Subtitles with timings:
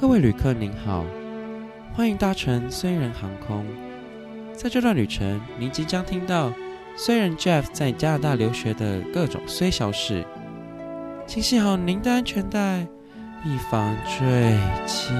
[0.00, 1.04] 各位旅客您好，
[1.92, 3.66] 欢迎搭乘虽然航空。
[4.54, 6.50] 在这段旅程，您即将听到
[6.96, 10.24] 虽然 Jeff 在加拿大留学的各种虽小事，
[11.26, 12.86] 请系好您的安全带，
[13.44, 15.12] 以防坠机。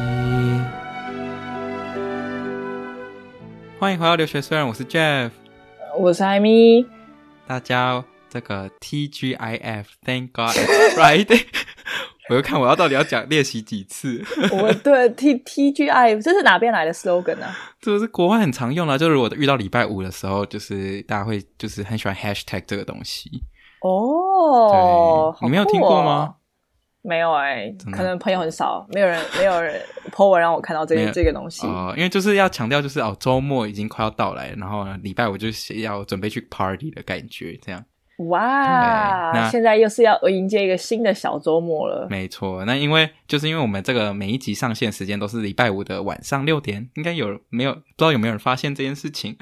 [3.78, 5.30] 欢迎回到留学虽然，我是 Jeff，
[5.98, 6.86] 我是艾米。
[7.46, 11.44] 大家这个 TGIF，Thank God It's Friday。
[12.30, 14.24] 我就看我要到底要讲练习几次。
[14.56, 17.46] 我对 T T G I 这是哪边来的 slogan 呢？
[17.80, 23.28] 这个是国外很常用的，就是我遇到礼拜五的时候，就是大家会就是很喜欢 hashtag 这个东西。
[23.82, 26.12] 哦，对，你没有听过吗？
[26.12, 26.34] 哦、
[27.02, 31.66] 没有哎、欸，可能朋友很少，没有人没有人 po 文让我看到这个这个东西。
[31.66, 37.84] 哦、呃，因为就是要强调，就是哦，周末已经快要到来，然后礼拜五就是要准备去 party 的感觉，这样。
[38.28, 39.32] 哇！
[39.32, 42.06] 那现在又是要迎接一个新的小周末了。
[42.10, 49.36] 没错，那因为就是因为我们这个每一集上线时间都是礼拜五的晚上六点，应该有没有不知道有没有人发现这件事情？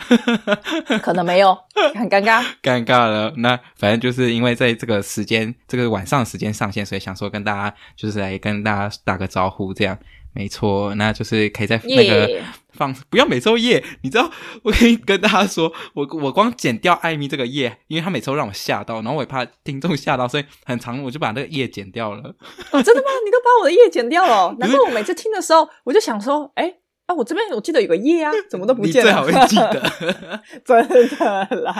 [1.02, 1.56] 可能没有，
[1.94, 3.32] 很尴尬， 尴尬了。
[3.38, 9.98] 那反正就是因为在这个时间，这个晚上时间上线，所以想说跟大家就是来跟大家打个招呼，这样。
[10.38, 13.82] 没错，那就是可以在那个放.不要每周夜。
[14.02, 14.30] 你知道，
[14.62, 22.22] 我可以跟大家说，我我光剪掉艾米这个夜，因为他每周让我吓到，然后我也怕听众吓到，所以很长，我就把那个夜剪掉了。
[22.70, 23.08] 哦，真的吗？
[23.24, 24.54] 你都把我的夜剪掉了？
[24.60, 26.72] 难怪我每次听的时候，我就想说，哎，
[27.06, 29.10] 啊，我这边我记得有个夜啊，怎么都不见了？
[29.26, 31.74] 你最好会记得， 真的啦。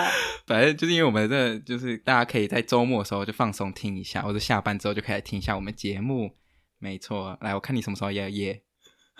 [0.48, 6.32] 反正就是因为我们这，就是大家可以在周末的时候就放松听一下，或者下班之后就可以来听一下我们节目。
[6.78, 8.62] 没错，来，我看你什么时候要夜？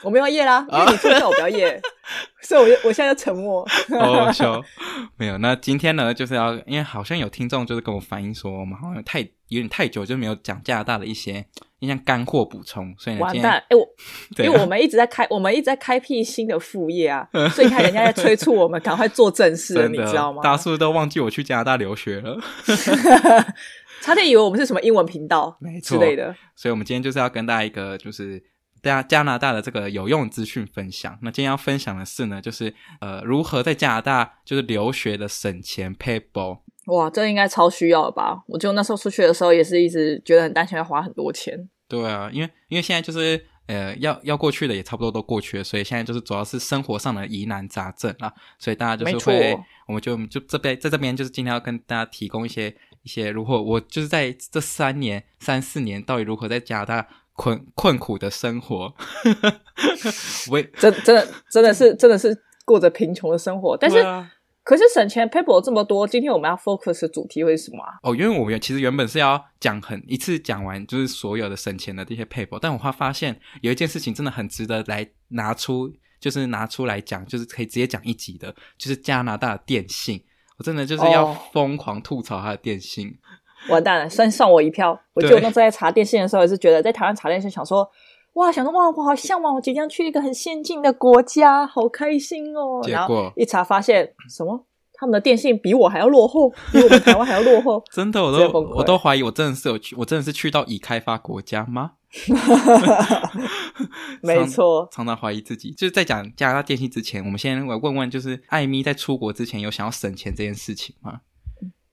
[0.05, 1.81] 我没有夜啦，因为你出现我不要夜，
[2.41, 3.69] 所以我就我现在就沉默。
[3.91, 4.63] 哦，笑，
[5.17, 5.37] 没有。
[5.39, 11.45] 那今天呢，就是要，因为好像有听众就是跟我反映说，我们好像太有点太久就没有讲加拿大的一些
[11.81, 20.41] 一些干货补充，所以呢，完蛋，哎、欸，我、啊，因为我们一直在开，我们一直在开辟新的副业啊， 所以看人家在催促我们赶快做正事了， 你知道吗？
[20.45, 22.39] 大家是不是都忘记我去加拿大留学了？
[24.01, 26.35] 差点以为我们是什么英文频道，没错之类的。
[26.55, 28.43] 所以，我们今天就是要跟大家一个，就是
[28.81, 31.19] 大家加拿大的这个有用资讯分享。
[31.23, 36.59] 那今天要分享的是呢，就是呃，如何在加拿大就是留学的省钱撇步。
[36.87, 38.43] 哇，这应该超需要的吧？
[38.47, 41.69] 我就那时候出去的时候，也是一直觉得很担心要花很多钱。
[41.87, 48.33] 对啊，因为因为现在就是呃，要要过去的也差不多都过去了，所以现在就是主要是生活上的疑难杂症啊。
[48.59, 52.75] 所以大家就是会，我们就就这边在这边就是今天要跟大家提供一些。
[53.03, 58.93] 一些如何我就是在这三年三四年到底如何在加拿大困困苦的生活，
[60.51, 64.29] 我也真真的真的是真的是过着贫穷的生活，但是、啊、
[64.65, 67.95] 可是省钱 paper 这么多，今天我们要 focus 的主题会是什么啊？
[68.03, 80.25] 哦，因为我们其实原本是要讲很一次讲完就是所有的省钱的这些 paper，但我会发现有一件事情真的很值得来拿出，就是拿出来讲，就是可以直接讲一集的，就是加拿大的电信。
[80.59, 83.09] 我真的就是要疯狂吐槽他的电信，
[83.69, 84.99] 哦、完蛋了，算算我一票。
[85.15, 87.89] 我记得我那时候在查电信的时候，也是觉得在台湾查电信，想说
[88.35, 92.81] 哇，想说哇，我好向往，我即将去一个很先进的国家，好开心哦。
[92.89, 97.83] 然后一查发现什么，他们的电信比我还要落后，比我们台湾还要落后。
[97.93, 101.93] 真的，我都我都怀疑，我真的是有去，我真的是去到已开发国家吗？
[104.23, 105.71] 没错，常常怀疑自己。
[105.73, 111.21] 就是在讲加拿大电信之前，我们先来问问，就是艾米在出国之前有想要省钱这件事情吗？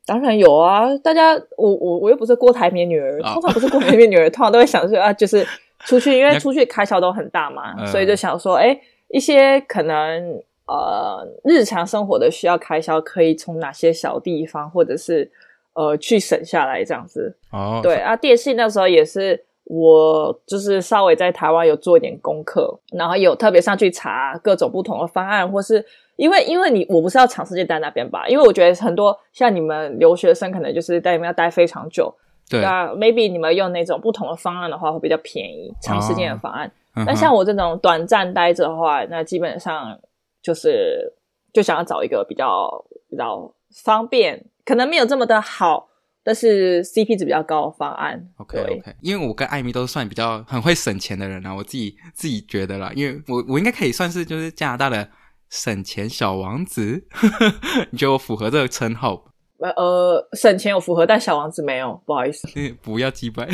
[0.06, 0.86] 当然有啊！
[1.00, 5.46] 大家，我我我又不是郭台铭女儿，通常不是郭台铭女儿， 通常都会想说啊，就是
[5.80, 15.30] 出去，因为出去开销都很大嘛，所以就想说，哎、欸，一些可能呃日常生活的需要开销，可以从哪些小地方，或者是
[15.74, 17.36] 呃去省下来这样子。
[17.52, 19.44] 哦，对啊，电信那时候也是。
[19.66, 25.84] 我就是稍微在台湾有做一点功课，然后有特别上去查各种不同的方案，或是
[26.18, 28.28] 因为因为你我不是要长时间待那边吧？
[28.28, 32.14] 因为我觉得很多像你们留学生可能就是在那边要待非常久，
[32.48, 36.72] 对，那 maybe 你们用那种不同的方案的话会比较便宜，长时间的方案。
[36.94, 40.00] 哦，那像我这种短暂待着的话，那基本上
[40.44, 41.12] 就是
[41.52, 43.52] 就想要找一个比较比较
[43.84, 45.88] 方便，可能没有这么的好。
[46.26, 55.08] 但是 CP 值比较高的方案，OK OK，因为我跟艾米都是算比较很会省钱的人啊，我自己自己觉得啦，因为我我应该可以算是就是加拿大的
[55.52, 57.06] 省钱小王子，
[57.92, 59.26] 你觉得我符合这个称号？
[59.58, 62.48] 呃，省钱有符合，但小王子没有，不好意思。
[62.84, 63.48] 不要击败。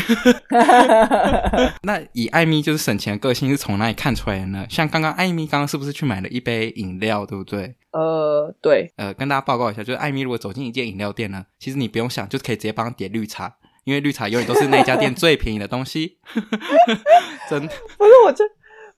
[1.84, 4.66] 那以艾米就是省钱的个性是从哪里看出来的呢？
[4.70, 7.76] 像刚刚艾米刚刚是不是去买了一杯饮料，对不对？
[7.92, 8.92] 呃，对。
[8.98, 16.18] 呃，跟大家报告一下，就是艾米如果走进一间饮料店呢，其实你不用想，就可以直接帮他点绿茶，因为绿茶永远都是那家店最便宜的东西。
[17.50, 17.74] 真的。
[17.98, 18.44] 不是我这。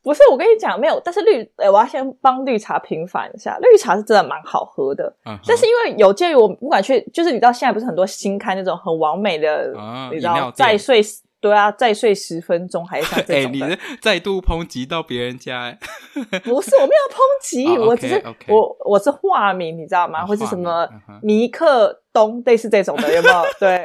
[0.04, 1.02] 不是，我跟你讲，没有。
[1.04, 5.12] 但是绿，呃，我要先帮绿茶平反一下，绿茶是真的蛮好喝的。
[5.26, 11.02] 嗯、但是因为有鉴于我不管去，就是你知道现在不是很多新开那种很完美的，啊、你知道再睡。
[11.44, 13.36] 对啊，再睡十分钟还是像这种。
[13.36, 15.78] 哎、欸，你是再度抨击到别人家？
[16.46, 20.88] 不是，我没有抨击，oh, okay, 我只是.我我是化名，你知道吗？Oh, 或是什么
[21.22, 23.44] 尼克东类似这种的，有没有？
[23.60, 23.84] 对，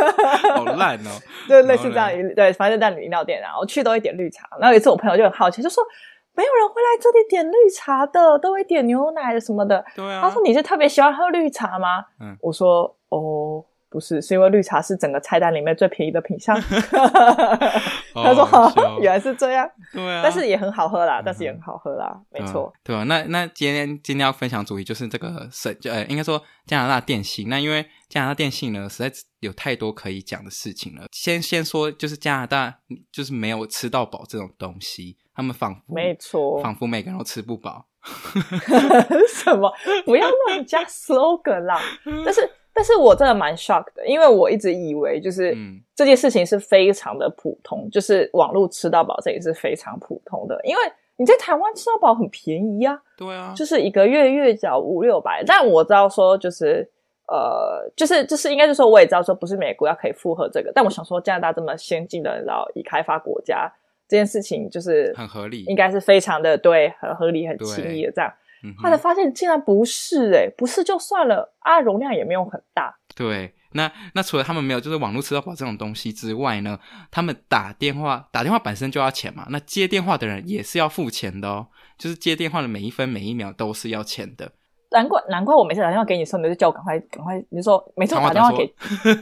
[0.56, 1.10] 好烂哦。
[1.46, 4.48] 对，类似这样，对，反正在饮料店啊，我去都会点绿茶。
[4.58, 5.84] 然后有一次我朋友就很好奇，就说
[6.32, 9.84] 没有人会来这里点绿茶的，都会点牛奶的什么的。
[9.94, 10.22] 对啊。
[10.22, 12.02] 他说你是特别喜欢喝绿茶吗？
[12.18, 13.62] 嗯，我说哦。
[13.94, 16.60] 不是，是因为绿茶是整个菜单里面最便宜的品相。
[18.12, 18.44] 他说
[19.00, 22.72] ：“原来是这样。”对啊，但是也很好喝啦，但是也很好喝啦，没错。
[22.82, 27.48] 对啊，那那今天今天要分享主题就是这个省，呃，应该说加拿大电信。
[27.48, 31.06] 那因为加拿大电信呢，实在有太多可以讲的事情了。
[31.12, 32.74] 先先说，就是加拿大
[33.12, 37.86] 就是没有吃到饱这种东西，他们仿佛没错，仿佛每个人都吃不饱。
[39.32, 39.72] 什么？
[40.04, 41.80] 不要乱加 slogan 啦！
[42.24, 42.50] 但是。
[42.74, 45.56] 但是我真的蛮 shock 的，因为我一直以为就是
[45.94, 50.82] 这件事情是非常的普通，嗯、就是网络吃到饱这也是非常普通的，因为
[51.16, 55.44] 你在台湾吃到饱很便宜啊，对啊，就是一个月月缴五六百。
[55.46, 56.90] 但我知道说就是
[57.28, 63.72] 呃，就是就是应该就是说我也知道说不是每个国要可以负荷这个，但我想说加拿大这么先进的然后已开发国家，
[64.08, 68.32] 这件事情就是很合理，应该是非常的对，很合理，很轻易的这样。
[68.78, 72.94] 后来发现竟然不是哎、欸，不是就算了啊，容量也没有很大。
[73.14, 76.78] 对，那那除了他们没有就是网络吃到饱这种东西之外呢，
[77.10, 81.66] 他们打电话打电话本身就要钱嘛，那接电话的人也是要付钱的哦，
[81.98, 84.50] 就是接电话的每一分每一秒都是要钱的。
[84.90, 88.66] 难怪难怪我每次打电话给你的时候，你就叫我赶快赶快，你就说每次我打电话给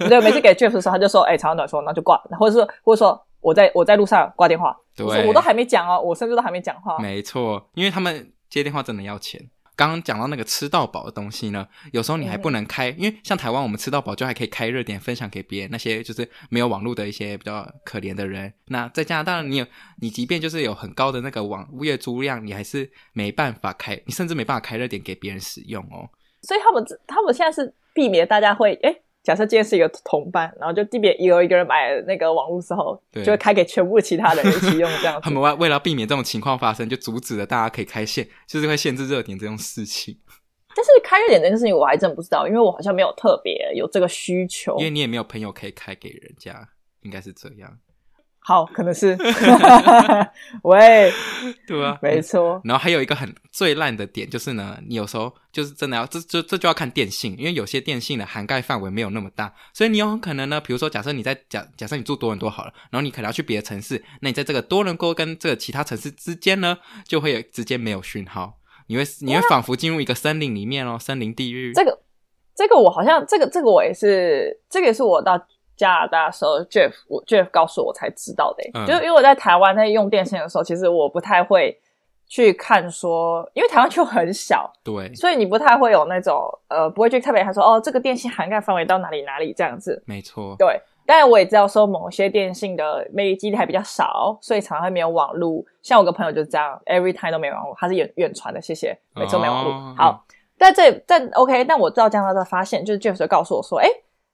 [0.09, 6.99] 对，每次给 Jeff 的时候，他就说哎，长话短说，那就挂，或者是或者说我在我在路上挂电话，对，我，我都还没讲哦，我甚至都还没讲话。
[6.99, 8.33] 没错，因为他们。
[8.53, 9.49] 接电话真的要钱。
[9.75, 18.53] 刚刚讲到那个吃到饱的东西呢，有时候你还不能开，嗯、因为像台湾我们吃到饱就还可以开热点分享给别人，那些就是没有网络的一些比较可怜的人。
[18.67, 19.67] 那在加拿大，你有
[20.01, 26.05] 你即便就是有很高的那个网月租量，你还是没办法开，你甚至没办法开热点给别人使用哦。
[26.43, 35.21] 所以他们他们现在是避免大家会诶假设今天是一个同伴，然后就地别有一个人买那个网络之后，对就会开给全部其他人一起用这样子。
[35.23, 40.19] 他们为为了避免这种情况发生，就阻止了大家可以开线，就是会限制热点这种事情。
[40.75, 44.77] 但是开热点这件事情我还真不知道，因为我好像没有特别有这个需求。
[44.79, 46.69] 因为你也没有朋友可以开给人家，
[47.03, 47.79] 应该是这样。
[48.45, 49.17] 好，可能是，
[50.65, 51.13] 喂，
[51.65, 52.61] 对啊，没错。
[52.65, 68.59] 然后还有一个很最烂的点就是呢，你有时候就是真的要这这这就要看电信，因为有些电信的涵盖范围没有那么大，所以你有可能呢，比如说假设你在假假设你住多伦多好了，然后你可能要去别的城市，那你在这个多伦多跟这个其他城市之间呢，就会有直接没有讯号，
[68.89, 71.73] 你会你会仿佛进入一个森林里面哦，森林地狱。
[71.73, 71.97] 这个
[72.57, 75.41] 这个我好像这个这个我也是，这个也是我到。
[75.83, 81.77] 加拿大的时候，Jeff，我 Jeff 告诉我才知道的、欸，嗯、就是因为我在台湾在用电信的时候，其实我不太会
[82.29, 90.81] 去看说，因为台湾就很小，对，所以你不太会有那种呃，不会去特别看说哦，这个电信涵盖范围到哪里哪里这样子，没错，对。
[91.05, 95.67] 但是我也知道说，某些电信的 maybe 基地还比较少，所以常常会没有网路。
[95.83, 99.71] 像我个朋友就是这样，every time 都没有网路，他是远远传的，谢谢，每次都没有网路。
[99.73, 100.25] 哦、好，
[100.57, 103.89] 在、嗯、这在 OK，但我知道加拿大发现，就是 Jeff 就告诉我说，哎。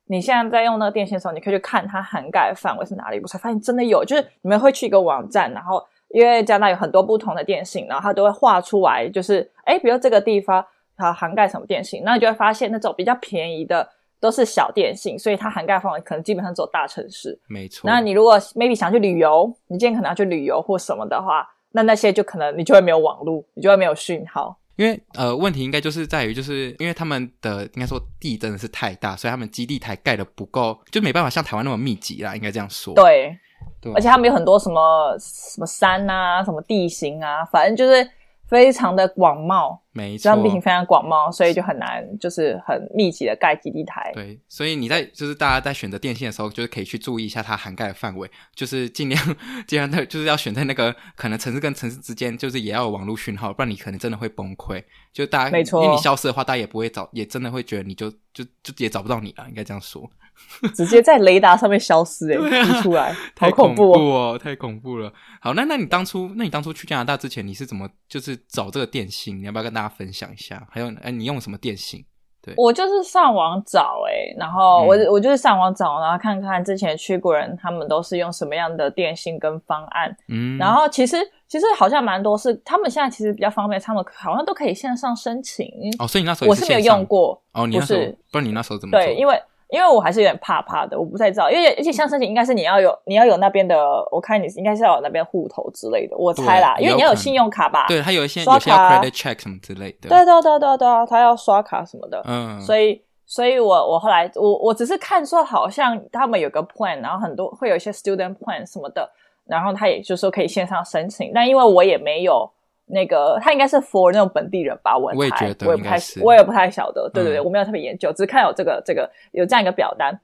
[0.08, 3.20] 你现在在用那个电信的时候，你可以去看它涵盖的范围是哪里。
[3.20, 10.64] 我才发现真的有，就是你们会去一个网站，然后因为加拿大有很多不同的电信，然后它都会画出来，就是诶，比如这个地方
[10.96, 13.86] 它涵盖什么电信，那你就会发现那种比较便宜的
[14.18, 17.38] 都是小电信，所以它涵盖范围可能基本上只有大城市。
[17.46, 17.88] 没错。
[17.88, 24.56] 那你如果 maybe 想去旅游，你今天可能要去旅游或什么的话，那那些就可能你就会没有网络，你就会没有讯号。
[24.78, 32.94] 因为呃，问题应该就是在于，就是因为他们的应该说地真的是太大，所以他们基地台盖的不够，就没办法像台湾那么密集啦，应该这样说。
[32.94, 33.36] 对，
[33.80, 38.08] 对，而且他们有很多什么什么山啊，什么地形啊，反正就是。
[38.48, 44.10] 非常的广袤，没错，这样地形非常广袤，所以就很难，就是很密集的盖基地台。
[44.14, 49.22] 对，所以你在就是大家在选择电线的时候，就是可以去注意一下它涵盖的范围，就是尽量
[49.66, 54.82] 尽量的，就是要选在那个可能城市跟城市之间，就是也要有网络讯号，不然你可能真的会崩溃。
[55.12, 60.08] 就大家，没错，因为你消失的话，大家也不会找，也真的会觉得你就就就也找不到你了，应该这样说。
[60.74, 65.12] 直接在雷达上面消失，欸，哎，出来，好恐怖哦，太恐怖了。
[65.40, 69.38] 好，那那你当初，那你当初去加拿大之前，你是怎么就是找这个电信？
[69.38, 70.66] 你要不要跟大家分享一下？
[70.70, 72.04] 还有，哎，你用什么电信？
[72.40, 81.16] 对，我就是上网找哎、欸，然后我、嗯、我就是上网找，然后看看之前去过人他们都是用什么样的电信跟方案，嗯，然后其实
[81.48, 85.68] 其实好像蛮多是他们现在其实比较方便，他们好像都可以线上申请
[85.98, 88.98] 哦，所以你那时候我是没有用过哦，你那时候不是不然你那时候怎么？
[88.98, 89.40] 对，因为。
[89.70, 93.76] 因为我还是有点怕怕的，我不太知道，因为而且像申请应该是你要有你要有那边的，
[94.10, 97.86] 我看你应该是要有那边户头之类的，我猜啦，因为你要有信用卡吧？
[97.86, 100.08] 对，他有一些刷卡 credit check 什么之类的。
[100.08, 102.22] 对对对对对啊，他要刷卡什么的。
[102.26, 109.10] 嗯，所以所以我我后来我我只是看说好像他们有个 plan，然后很多会有一些 student plan 什么的，
[109.46, 112.50] 然后他也就是说可以线上申请，但因为我也没有。
[112.88, 120.18] 那个他应该是 for 那种本地人吧，我我也觉得，我也不太，我也不太晓得，对对对，嗯、我没有特别研究，只是看有这个这个有这样一个表单。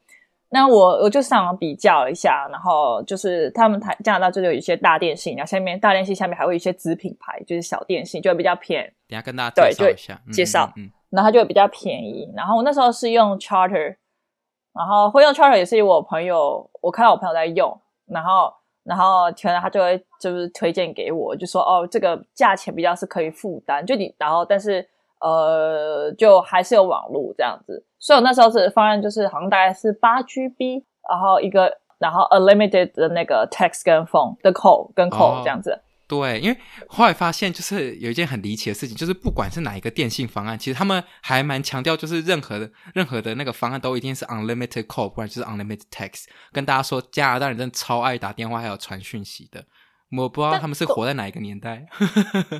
[0.48, 8.92] 那我我就上网比较了一下，然后就是他们台加拿大就有一些大电信，然后下面大电信下面还会有一些子品牌，就是小电信，就会比较便宜。
[9.08, 12.32] 等下跟大家介绍一下，介绍，嗯，然后它就会比较便宜。
[12.36, 13.96] 然后我那时候是用 Charter，
[14.72, 18.52] 然后会用 Charter 也是我朋友，我看到我朋友在用，然后。
[18.84, 24.86] 然后可能他就会就是推荐给我，就说哦，这个价钱比较是可以负担，就你然后但是
[25.20, 27.84] 呃，就还是有网络这样子。
[27.98, 35.80] 所以我那时候是方案就是好像大概是八 GB，然后一个然后 unlimited 的那个 text 跟 phone 的 call 跟 call 这样子。
[36.20, 46.24] 哦对，因为后来发现，就是有一件很离奇的事情，就是不管是哪一个电信方案，其实他们还蛮强调，就是任何的任何的那个方案都一定是 unlimited call，不然就是 unlimited text。
[46.52, 49.64] 跟大家说，加拿大人真的超爱打电话还有传讯息的，
[50.16, 51.86] 我不知道他们是活在哪一个年代。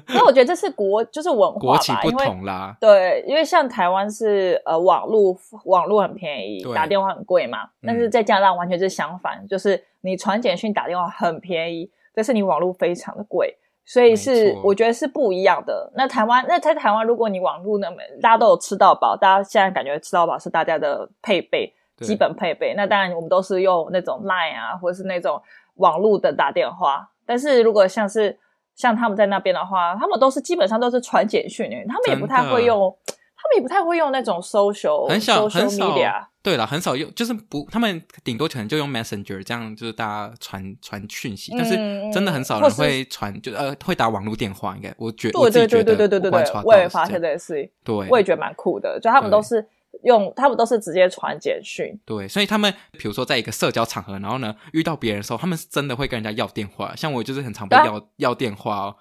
[0.08, 2.76] 因为我觉得这是国就是文化国情不同啦。
[2.80, 11.90] 对，因为像台湾是呃网络网络很便宜，打电话很贵嘛，但是在加拿大完全是相反，嗯、就是你传简讯打电话很便宜。
[12.14, 15.92] 但是你网络非常的贵，所以是我觉得是不一样的。
[15.96, 22.74] 那台湾，那在台湾，如果你网络那么大家都有吃到饱，大家现在感觉吃到饱是大家的配备，基本配备。
[22.76, 25.40] 那当然我们都是用那种 Line 啊，或者是那种
[25.76, 27.10] 网络的打电话。
[27.26, 28.38] 但是如果像是
[28.74, 32.96] 像他们在那边的话，他们都是基本上都是传简讯，他们也不太会用。
[33.44, 36.24] 他们也不太会用那种 social，很少 social media。
[36.42, 41.54] 对了，很少用，就是不，他们顶多可能就用 Messenger 这样，就是大家传传讯息。
[41.56, 41.74] 但是
[42.12, 44.74] 真的很少人会传，就呃会打网络电话。
[44.76, 48.98] 应该我觉得，我自己觉得，对对对对对对，我也发现这件事，对，我也觉得蛮酷的。
[49.00, 49.66] 就他们都是
[50.02, 51.98] 用，他们都是直接传简讯。
[52.04, 56.94] 对，所以他们比如说在一个社交场合，然后呢遇到别人的时候，他们是真的会跟人家要电话。
[56.96, 58.96] 像我就是很常被要要电话哦。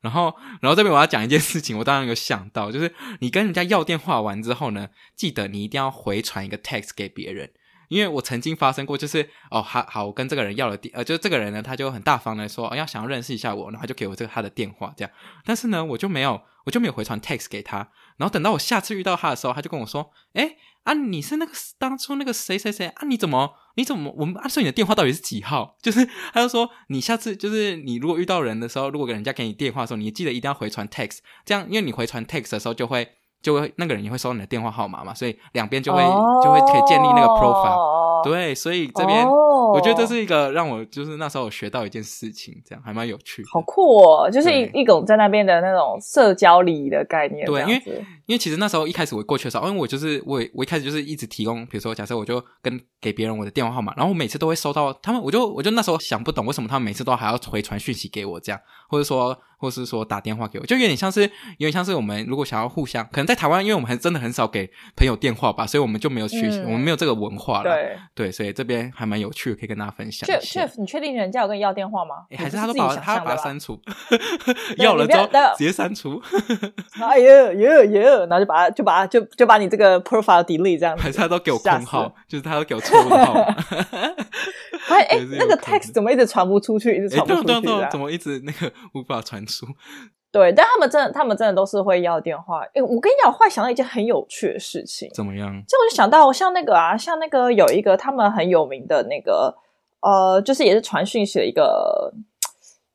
[0.00, 7.50] 然后，然后这边我要讲一件事情，我当然有想到，就是你跟人家要电话完之后呢，记得你一定要回传一个 text 给别人，
[7.88, 15.10] 因为我曾经发生过，就是哦，好好，我跟这个人要了电，呃，就是这个人呢，他就很大方的说，哦，要想要认识一下我，然后就给我这个他的电话，这样，
[15.44, 17.78] 但是呢，我就没有，我就没有回传 text 给他，
[18.18, 23.06] 然后等到我下次遇到他的时候，他就跟我说，诶啊，你是那个当初那个谁谁谁啊？
[23.06, 25.76] 你怎么你怎么我们按说你的电话到底是几号？
[25.80, 26.04] 就是
[26.34, 33.06] 他就说你下次就是你如果遇到人的时候，如果给人家给你电话的时候，你记得一定要回传 text，这样因为你回传 text 的时候就会
[33.40, 36.42] 就会那个人也会收到你的电话号码嘛，所以两边就会、oh.
[36.42, 38.24] 就会可以建立那个 profile。
[38.24, 39.24] 对，所以这边、
[39.68, 39.76] oh.
[39.76, 43.48] 我觉得这是一个让我就是那时候我学到一件事情，这样还蛮有趣的。
[43.52, 47.46] 好酷哦，就是一一种在那边的那种社交礼仪的概念。
[47.46, 47.82] 对，因为
[48.26, 59.38] 因为其实那时候一开始我过去的时候，因为我就是我我一开始就是一直提供，比如说假设我就跟给别人我的电话号码，然后我每次都会收到他们，我就我就那时候想不懂为什么他们每次都还要回传讯息给我这样，或者说。
[59.58, 61.22] 或是说打电话给我，就有点像是，
[61.58, 67.74] 有点像是我们如果想要互相，可能在台湾，因为我们还真的很少给朋友电话吧，所以我们就没有去，嗯、我们没有这个文化了。
[67.74, 70.62] 对对，所以这边还蛮有趣的，可以跟大家分享一下。
[70.62, 72.26] Jeff，你确定人家有跟你要电话吗？
[72.30, 73.80] 欸、还是他都把他把他删除，
[74.78, 76.22] 要了之后直接删除。
[77.02, 81.02] 哎呀呀呀，然后就把他就把他就就把你这个 profile delete 这样子。
[81.02, 83.08] 还是他都给我空号，就是他都给我错误
[84.78, 84.94] 号。
[84.96, 87.60] 哎哎，那个 text 怎么一直传不出去，一直传不出去、啊？
[87.60, 89.66] 对对对，怎么一直那个无法传输？
[90.30, 92.60] 对，但他们真的，他们真的都是会要电话。
[92.74, 95.08] 哎，我跟你讲，我忽然想到一件很有趣的事情。
[95.14, 95.48] 怎么样？
[95.66, 99.56] 这我就想到，像那个啊，像那个有一个他们很有名的那个，
[100.00, 102.12] 呃，就是也是传讯息的一个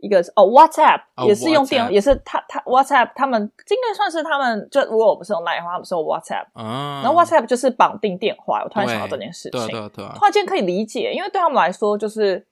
[0.03, 7.01] 一个哦，WhatsApp 也是用电，oh, 也是他他 WhatsApp 他们应该算是他们，就如果我不是用 Line 的话，他们是用 WhatsApp 啊。
[7.03, 8.61] 然后 WhatsApp 就是绑定电话。
[8.63, 12.45] 我突然想到这件事情，对对对，突然间可以理解，因为对他们来说就是。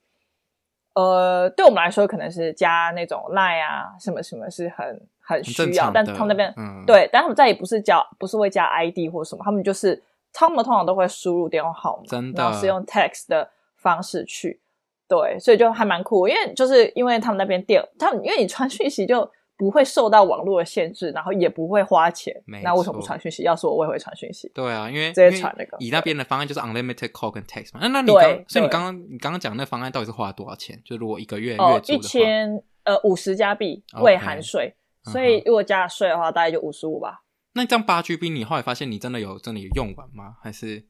[0.94, 10.02] 呃，对我们来说可能是加那种 Line 啊，什么什么是很很需要，但他们那边、嗯、对，但他们再也不是加，不是会加 ID 或什么，他们就是
[10.34, 14.60] 他们通常都会输入电话号码，真的，然后是用 text 的方式去，
[15.14, 19.30] 对，所以就还蛮酷，因为就是因为他们那边电，他们因为你传讯息就。
[19.54, 22.34] 不会受到网络的限制，然后也不会花钱。
[22.64, 23.44] 那为什么不传讯息？
[23.44, 24.50] 要是我也会传讯息。
[24.52, 25.76] 对啊，因为直接传那个。
[25.78, 27.78] 以那边的方案就是 unlimited call 跟 text 嘛。
[27.80, 30.82] 那那你刚，所以你刚刚你刚刚讲的那方案到底是花了多少钱？
[30.84, 37.22] 就如果一个月月一千呃五十加币未含税，所以如果加税的话，大概就五十五吧。
[37.54, 40.38] 那这样八 GB，你后来发现你真的有真的有用完吗？
[40.42, 40.86] 还是？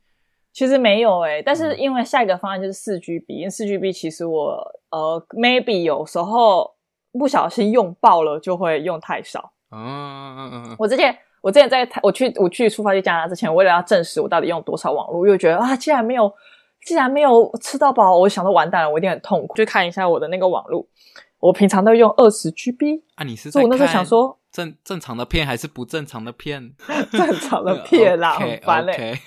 [0.53, 6.75] 其实没有诶、欸，但是因为下一个方案就是四 GB，因为四 GB 其实我呃 maybe 有时候
[7.13, 9.53] 不小心用爆了，就会用太少。
[9.71, 10.77] 嗯嗯嗯。
[10.79, 16.31] 我之前我之前在我去我去出发去加拿大之前，为了要证实我到底用多少网络，又觉得啊，既然没有
[16.85, 19.57] 既然没有吃到饱，我想到完蛋了，我一定很痛苦。
[19.57, 20.87] 去看一下我的那个网络，
[21.43, 23.25] 我平常都用二十 GB 啊。
[23.25, 24.39] 你是在我那时候想说。
[24.53, 26.75] 正正常的片还是不正常的片？
[27.11, 29.19] 正常的片啦 很烦嘞。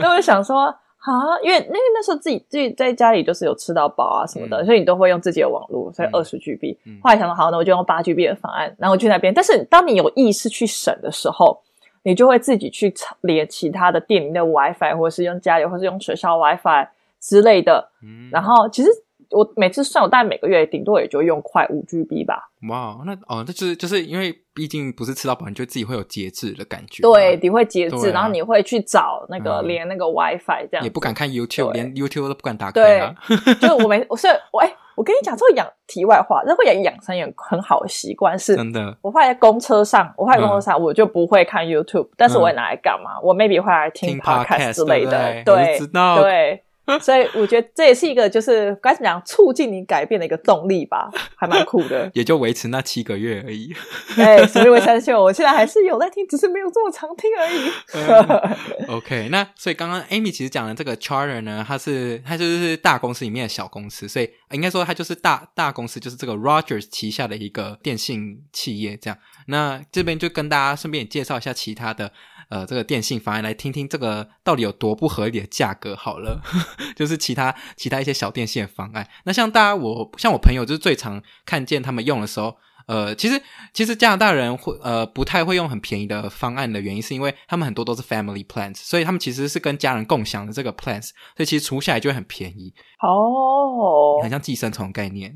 [0.00, 6.76] 那我想说啊，因为那个那时候自己自己在家里就是有吃到饱啊什么的，嗯、所以你都会用自己的网络，所以二十 GB。
[6.84, 9.32] 嗯、后来想说好，那我就用八 GB 的方案，然后我去那边。
[9.32, 11.62] 但是当你有意识去省的时候，
[12.02, 16.88] 你就会自己去连其他的店里的 WiFi，或者是用家里，或是用学校 WiFi
[17.20, 17.88] 之类的。
[18.02, 18.88] 嗯、然后其实。
[19.30, 22.50] 我每次算，我大概每个月顶多也就用快五 GB 吧。
[22.68, 27.02] 哇，那哦，那就是就是因为毕竟不是吃到饱，你就自己会有节制的感觉。
[27.02, 30.84] 对，你会节制，啊、然后你会去找那个连那个 WiFi 这样、嗯。
[30.84, 33.14] 也不敢看 YouTube，连 YouTube 都不敢打开、啊。
[33.28, 38.96] 对， 就是我没，我是我哎，我跟你讲，这个养题外话，这会养养成也很好的习惯是，真的。
[39.02, 43.16] 我放在公车上，我放在公车上，嗯、我就不会看 YouTube，但是我会拿来干嘛？
[43.18, 45.42] 嗯、我 maybe 会来听 Podcast 之类的。
[45.44, 46.22] 对，知道。
[46.22, 46.62] 对。
[47.02, 52.10] 所以我觉得这也是一个，就是该怎么讲，促进你改变的一个动力吧，还蛮酷的。
[52.14, 53.74] 也就维持那七个月而已。
[54.16, 57.70] 哎，所以我相信我现在还是有在听，只是没有这么常听而已。
[57.94, 69.18] 嗯、OK，那所以刚刚 Amy 其实讲的这个 Charter 呢，它是它就是大公司里面的小公司，所以应该说它就是大大公司，就是这个 Rogers 旗下的一个电信企业这样。
[69.48, 72.12] 那这边就跟大家顺便也介绍一下其他的。
[72.48, 76.40] 呃，这个电信方案来听听这个到底有多不合理的价格好了，
[76.94, 79.08] 就是其他其他一些小电信的方案。
[79.24, 95.34] 那像大家我像我朋友就是最常看见他们用的时候，呃，其实其实加拿大人会呃不太会用很便宜的方案的原因，是因为他们很多都是 family plans，所以他们其实是跟家人共享的这个 plans，所以其实除下来就会很便宜哦，很像寄生虫概念，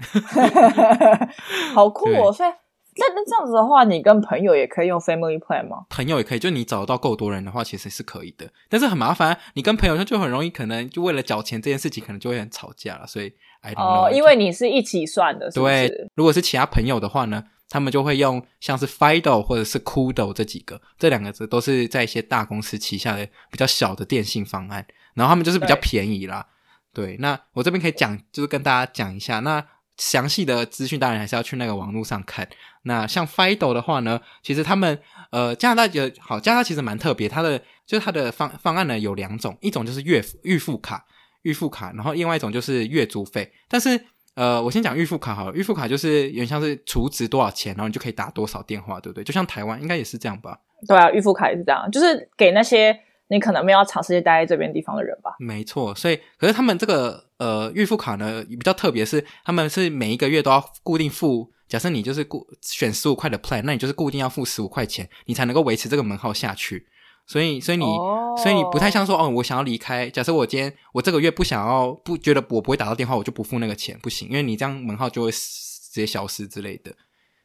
[1.75, 2.51] 好酷哦，所以。
[2.97, 5.87] 那那这样子的话，你跟朋友也可以用 Family Plan 吗？
[5.89, 8.51] 朋友也可以，就你找到够多人的话，其实是可以的。
[8.69, 13.07] 但是很麻烦，你跟朋友就很容易，可能就为了缴钱这件事情，可能就会很吵架了。
[13.07, 13.33] 所以
[13.77, 15.89] 哦，因为你是一起算的是不是？
[15.89, 26.45] 对，如果是其他朋友的话呢，他们就会用像是 Fido 或者是 Koodo 这几个，这两个字都是在一些大公司旗下的比较小的电信方案，然后他们就是比较便宜啦。
[26.93, 29.65] 对，对，那我这边可以讲，就是跟大家讲一下那。
[30.01, 32.49] 详细的资讯当然还是要去那个网络上看。
[32.85, 34.99] 那像 Fido 的话呢，其实他们
[35.31, 41.05] 呃加拿大有好，加拿大其实蛮特别，它的就是它的方方案呢有两种，一种就是月预付卡，
[41.43, 43.53] 预付卡，然后另外一种就是月租费。
[43.69, 44.01] 但是
[44.35, 49.23] 呃，我先讲预付卡好了，预付卡就是有点像是储值多少钱，然后你就可以打多少电话，对不对？
[49.23, 50.59] 就像台湾应该也是这样吧？
[50.89, 52.99] 对啊，预付卡也是这样，就是给那些。
[53.31, 55.35] 你可能没有长时间待在这边地方的人吧？
[55.39, 61.53] 没错，所以可是他们这个呃预付卡呢比较特别，是他们是每一个月都要固定付。
[61.69, 66.89] 假设你就是固选十五块的 plan，那你就是固定要付十五块钱，你才能够维持这个门号下去。
[67.27, 68.37] 所以，所以你，oh.
[68.37, 70.11] 所以你不太像说哦，我想要离开。
[70.11, 76.93] 假设我今天我这个月不想要，不觉得我不会打到电话，我就不付那个钱，不行，因为你这样门号就会直接消失之类的。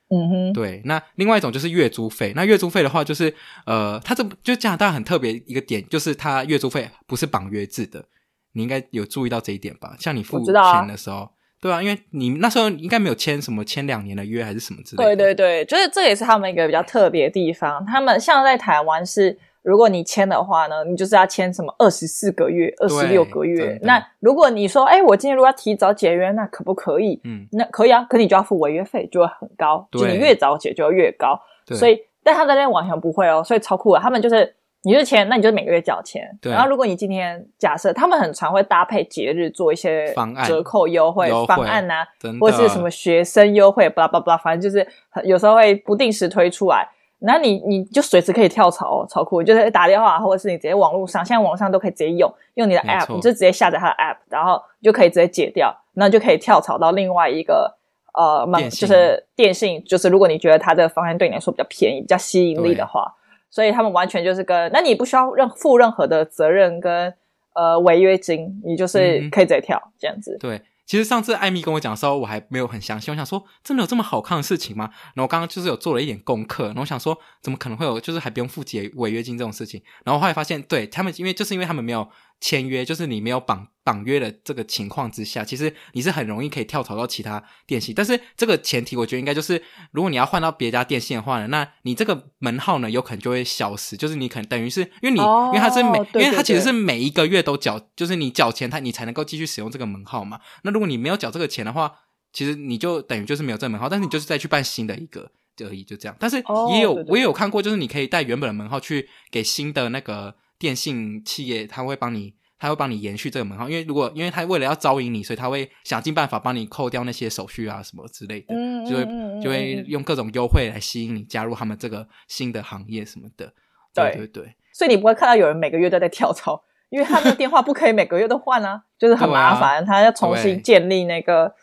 [0.09, 2.33] 嗯哼，对，那另外一种就是月租费。
[2.35, 3.33] 那月租费的话，就是
[3.65, 8.05] 呃，它这就加拿大很特别一个点，就是它月租费不是绑约制的。
[8.53, 9.95] 你应该有注意到这一点吧？
[9.99, 15.15] 像你付钱的时候，啊对啊，因为你那时候应该没有签什么签两年的约还是什么之类的。
[15.15, 17.85] 对对对，就是这也是他们一个比较特别的地方。
[17.85, 19.37] 他们像在台湾是。
[19.65, 23.79] 如果你签的话呢，你就是要签什么二十四个月、二十六个月。
[23.81, 27.19] 那如果你说，哎，我今天如果要提早解约，那可不可以？
[27.23, 29.87] 嗯，那可以啊，可你就要付违约费，就会很高。
[29.89, 31.39] 对就你越早解就要越高。
[31.65, 33.99] 对所以，但他在那边完全不会哦，所以超酷的。
[33.99, 36.29] 他们就是，你就是签，那你就每个月缴钱。
[36.39, 36.51] 对。
[36.51, 40.13] 然后，如果你今天假设他们很常会搭配节日做一些
[40.45, 42.05] 折扣优惠方案啊，
[42.39, 44.87] 或者是什么学生优惠，巴拉巴拉，反正就是
[45.23, 46.87] 有时候会不定时推出来。
[47.19, 49.41] 那你你就随时可以跳槽哦，超酷！
[49.41, 57.75] 就是打电话，或者是你直接网络上，现在网上都可以直接用用你的 app，你就直接下载它的 app，然后就可以直接解掉，那就可以跳槽到另外一个
[58.13, 63.13] 呃，电信就是电信，就是如果你觉得它这个方案对你来说比较便宜、比较吸引力的话，
[63.49, 67.13] 所以他们完全就是跟，那你不需要任负任何的责任跟
[67.53, 70.37] 呃违约金，你就是可以直接跳、嗯、这样子。
[70.39, 70.61] 对。
[70.85, 73.11] 其实上次艾米跟我讲的时候，我还没有很相信。
[73.11, 74.91] 我想说，真的有这么好看的事情吗？
[75.15, 79.81] 然后刚刚就是有做了一点功课，然后我想说，怎么可能会有，就是还不用付解违约金这种事情？
[80.03, 82.09] 然后后来发现，对他们，因为就是因为他们没有。
[82.39, 87.93] 签约就是你没有绑绑约的这个情况之下，其实你是很容易可以跳槽到其他电信。
[87.95, 93.95] 但是这个前提，我觉得应该就是，如果你要换到别家电信的话呢，那你这个门号呢，有可能就会消失。
[93.95, 100.39] 就是你可能等于是因为你，哦、因为它是每，因为它其实是每一个月都缴，就是你缴钱，它你才能够继续使用这个门号嘛。
[100.63, 101.91] 那如果你没有缴这个钱的话，
[102.33, 105.31] 其实你就等于就是没有这个门号，但是你就是再去办新的一个
[105.63, 106.15] 而已，就这样。
[106.19, 112.35] 但是也有、我也有看过，就是你可以带原本的门号去给新的那个电信企业，他会帮你。
[112.57, 119.05] 他会帮你延续这个门号，因为如果因为他为了要招引你，所以他会想尽办法帮你扣掉那些手续啊什么之类的，嗯、就会
[119.43, 123.53] 就会用各种优惠来吸引你加入他们这个新的行业什么的。
[123.93, 131.53] 对对对，所以你不会看到有人每个月都在跳槽，因为他的电话不可以每个月都换啊，就是很麻烦，啊、他要重新建立那个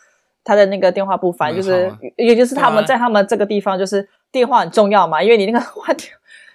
[0.44, 6.06] 他的那个电话簿，反正就是也就是他们在他们这个地方就是电话很重要嘛，因为你那个换掉。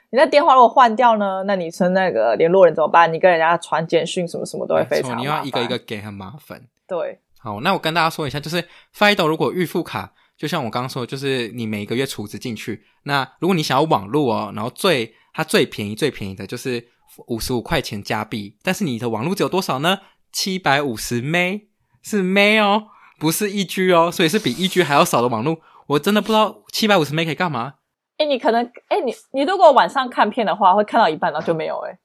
[0.10, 1.44] 你那电话如果换掉呢？
[1.46, 3.12] 那你是那个联络人怎么办？
[3.12, 5.24] 你跟人家传简讯什么什么都会非常麻烦。
[5.24, 6.62] 你要一个一个给，很麻烦。
[6.88, 8.64] 对，好，那我跟大家说一下，就是
[8.96, 12.86] Fido 如果预付卡，就像我刚刚说，就是你每个月储值进去。
[13.04, 16.88] 那如果你想要网络哦，然后最它最便宜最便宜的就是
[17.28, 20.00] 五十五块钱加币，但是你的网络只有多少呢？
[20.32, 21.58] 七百五十 M
[22.02, 22.88] 是 M 哦，
[23.20, 25.60] 不是一 G 哦，所以是比一 G 还要少的网络。
[25.88, 27.74] 我真的不知道七百五十 M 可以干嘛。
[28.18, 31.98] 哎，你可能哎，你你如果晚上看片的话，会看到一半，然后就没有哎，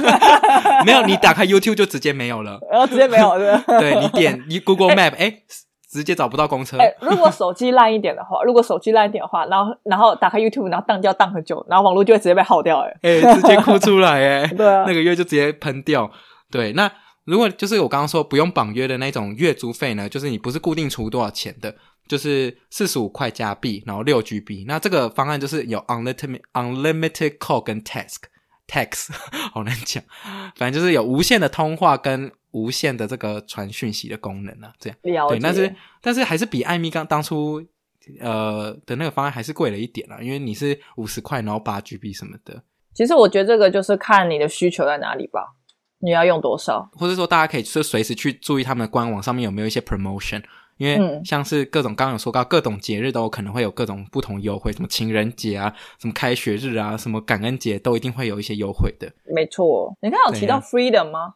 [0.86, 3.60] 没有，你打开 YouTube 就直接没有了，然 后直接没有了。
[3.80, 5.42] 对，你点你 Google Map，哎，
[5.90, 6.78] 直接找不到公车。
[6.78, 16.10] 哎，如果手机烂一点的话，如果手机烂一点的话，然后然后打开 YouTube，然后荡掉荡很久，然后网络就会直接被耗掉，哎，哎，直接哭出来，哎，对啊，那个月就直接喷掉。
[16.52, 16.90] 对，那
[17.30, 21.74] 如果就是我刚刚说不用绑约的那种月租费呢，就是你不是固定出多少钱的。
[22.08, 24.64] 就是四十五块加币，然后六 GB。
[24.66, 28.16] 那这个方案就是有 unlimited unlimited call 跟 text
[28.66, 29.10] text
[29.54, 30.02] 好难讲，
[30.56, 34.98] 反正就是有无限的通话跟无限的这个传讯息的功能啊，这样。
[35.28, 37.64] 对，但是但是还是比艾米刚当初
[38.18, 42.60] 呃的那个方案还是贵了一点啦，因为你是五十块，然后八 GB 什么的。
[42.92, 45.46] 其实我觉得这个就是看你的需求在哪里吧，
[46.00, 50.42] 你要用多少，或者说大家可以就随时去注意他们的官网上面有没有一些 promotion。
[50.76, 59.12] 因为像是各种刚刚有说到各种节日都有可能会有各种不同优惠，什么情人节啊，什么开学日啊，什么感恩节都一定会有一些优惠的。
[59.26, 61.34] 没错，你刚刚有提到 freedom 吗？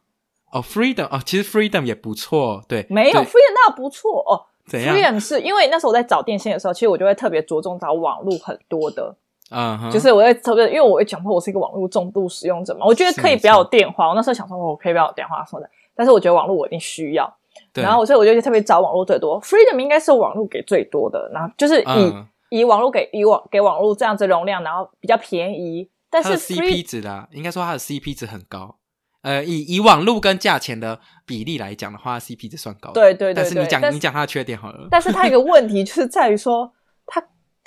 [0.50, 4.46] 哦，freedom 哦，其实 freedom 也不错，对，没有 freedom 那不错哦。
[4.66, 9.14] 怎样？freedom 是因为那时候我在找电信的时候，其实我就会特别着重找网络很多的，
[9.50, 14.08] 嗯哼，就是我会特别，因为我会强迫我是一个网络重度使用者嘛，我觉得可以不要有电话。
[14.08, 17.32] 我那时候想说，我可以不要有电话什么的，但是我觉得网络我一定需要。
[17.74, 28.76] 然后，所以我就特别找网络最多，Freedom 应该是网络给最多的，然后就是以、嗯、以网络给以网给网络这样子容量，然后比较便宜，但是 CP 值啦，应该说它的 CP 值很高。
[29.22, 32.90] 呃，以以网络跟价钱的比例来讲的话，CP 值算高。
[32.92, 33.34] 对对对，对。
[33.34, 34.88] 但是你讲你讲它的缺点好了。
[34.90, 36.70] 但是它有一个问题就是在于说，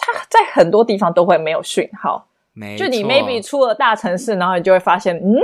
[0.07, 2.27] 它它在很多地方都会没有讯号。
[2.53, 2.85] 没错。
[2.85, 5.35] 就你 maybe 出了大城市，然后你就会发现，嗯。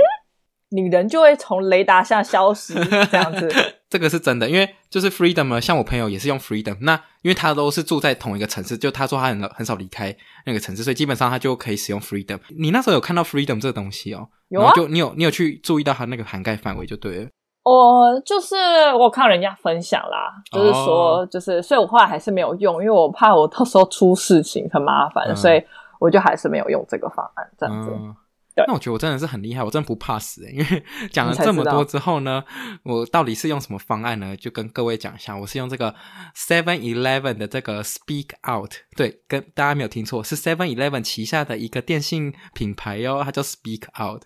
[0.70, 2.74] 女人就会从雷达下消失，
[3.06, 3.48] 这样子。
[3.88, 12.40] 这个是真的，因为就是 Freedom 嘛，像我朋友也是用 Freedom，那因为他都是住在同一个城市，就他说他很很少离开那个城市，所以基本上他就可以使用 Freedom。
[12.58, 14.28] 你那时候有看到 Freedom 这个东西哦？
[14.48, 17.28] 有啊，就你有你有去注意到它那个涵盖范围就对了。
[17.64, 18.54] 哦，就是
[18.98, 25.62] 我看人家分享啦，就是说就是，所以我后来还是没有用，因为我怕我到时候出事情很麻烦，嗯、所以
[25.98, 27.90] 我就还是没有用这个方案这样子。
[27.92, 28.14] 嗯
[28.56, 32.44] 那我觉得我真的是很厉害，我真的不怕死因为 讲了这么多之后呢，
[32.84, 34.36] 我到底是用什么方案呢？
[34.36, 35.92] 就跟各位讲一下，我是用这个
[36.36, 44.22] Seven Eleven 的这个 Speak Out，对，跟大家没有听错，是 Seven Eleven 旗下的一个电信品牌哟，它叫 Speak Out。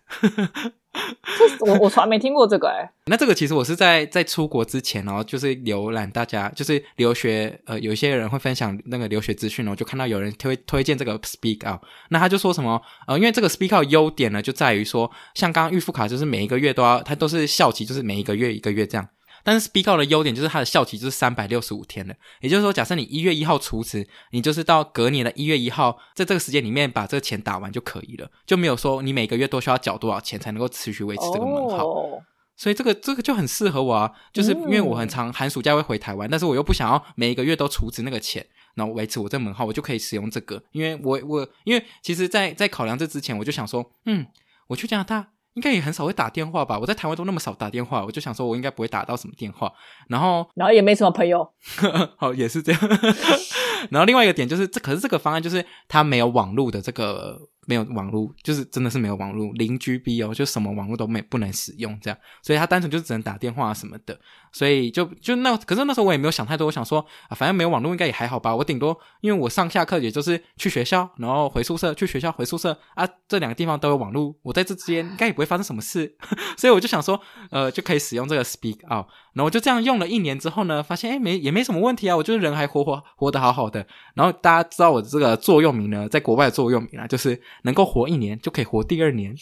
[1.61, 19.09] 我我从来没听过这个哎、那这个其实我是在在出国之前哦，就是浏览大家就是留学呃，有一些人会分享那个留学资讯哦，就看到有人推推荐这个 Speak Out，那他就说什么呃，因为这个 Speak Out 优点呢就在于说，像刚刚预付卡就是每一个月都要，它都是效期，就是每一个月一个月这样。
[19.45, 31.85] 但是 Speak Out 的优点就是它的效期就是三百六十五天的，也就是说，假设你一月一号储值，你就是到隔年的一月一号，在这个时间里面把这个钱打完就可以了，就没有说你每个月都需要缴多少钱才能够持续维持这个门号。
[31.85, 32.23] Oh.
[32.57, 44.27] 所以这个这个就很适合我啊，就是因为我很常寒暑假会回台湾，但是我又不想要每一个月都储值那个钱，然后维持我这门号，我就可以使用这个，因为我我因为其实在在考量这之前，我就想说，嗯，
[44.67, 45.29] 我去加拿大。
[45.59, 46.79] 应该也很少会打电话吧？
[46.79, 49.73] 我在台湾都那么少打电话，我就想说我应该不会打到什么电话。
[50.09, 51.45] 然后，然后也没什么朋友。
[52.17, 52.81] 好，也是这样。
[53.91, 57.41] 然后另外一个点就是，这可是这个方案就是它没有网络的这个。
[57.69, 64.19] 没有网络，就是真的是没有网络，零 GB 哦，就什么网络都没不能使用这样，所以他单纯就只能打电话什么的，
[64.51, 76.17] 所以就就那，可是那时候我也没有想太多，我想说啊，反正没有网络应该也还好吧，我顶多因为我上下课也就是去学校，然后回宿舍，去学校回宿舍啊，这两个地方都有网络，我在这之间应该也不会发生什么事，
[76.57, 87.41] 所以我就想说，呃，就可以使用这个 Speak Out，然后我就这样用了一年之后呢，发现诶没也没什么问题啊，我就是人还活活活得好好的，然后大家知道我的这个座右铭呢，在国外的座右铭啊，就是。
[87.65, 89.35] 能够活一年就可以活第二年。